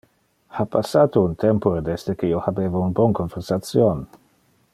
[0.59, 4.05] Ha passate un tempore desde que io habeva un bon conversation.